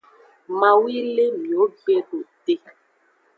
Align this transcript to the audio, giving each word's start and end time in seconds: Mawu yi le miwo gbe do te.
Mawu 0.59 0.83
yi 0.93 1.01
le 1.15 1.25
miwo 1.41 1.65
gbe 1.77 1.95
do 2.07 2.19
te. 2.43 2.55